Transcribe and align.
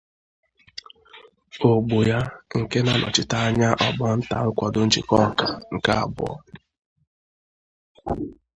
ògbò 1.69 1.97
ya 2.09 2.19
nke 2.61 2.77
na-anọchite 2.85 3.37
anya 3.47 3.69
ọgbọ 3.87 4.05
nta 4.19 4.37
nkwàdo 4.47 4.79
Njikọka 4.87 5.47
nke 5.73 5.91
abụọ 6.03 6.33